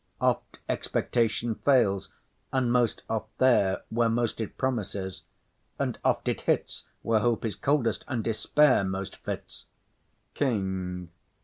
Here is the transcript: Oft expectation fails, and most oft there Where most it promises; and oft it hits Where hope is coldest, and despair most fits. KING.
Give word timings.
Oft 0.19 0.57
expectation 0.67 1.53
fails, 1.53 2.09
and 2.51 2.71
most 2.71 3.03
oft 3.07 3.29
there 3.37 3.83
Where 3.89 4.09
most 4.09 4.41
it 4.41 4.57
promises; 4.57 5.21
and 5.77 5.99
oft 6.03 6.27
it 6.27 6.41
hits 6.41 6.85
Where 7.03 7.19
hope 7.19 7.45
is 7.45 7.53
coldest, 7.55 8.03
and 8.07 8.23
despair 8.23 8.83
most 8.83 9.17
fits. 9.17 9.67
KING. 10.33 11.09